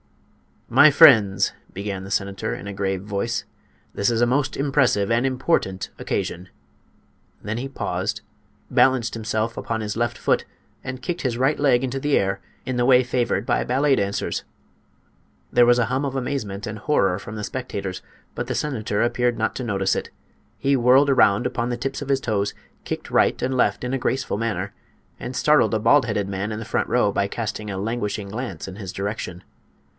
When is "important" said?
5.27-5.89